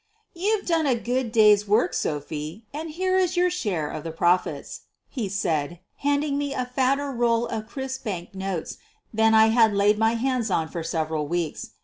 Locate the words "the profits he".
4.03-5.29